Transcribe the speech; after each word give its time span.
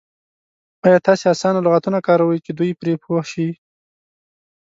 ایا 0.85 0.99
تاسې 1.07 1.25
اسانه 1.33 1.59
لغتونه 1.65 1.99
کاروئ 2.07 2.39
چې 2.45 2.51
دوی 2.59 2.71
پرې 2.79 2.93
پوه 3.03 3.21
شي؟ 3.31 3.47